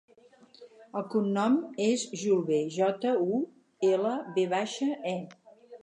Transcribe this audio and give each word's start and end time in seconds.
El 1.01 1.05
cognom 1.15 1.59
és 1.89 2.07
Julve: 2.23 2.57
jota, 2.79 3.15
u, 3.39 3.45
ela, 3.93 4.19
ve 4.39 4.51
baixa, 4.59 4.93
e. 5.17 5.61